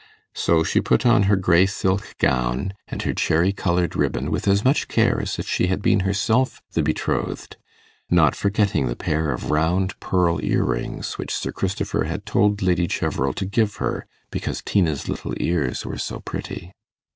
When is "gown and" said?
2.17-3.03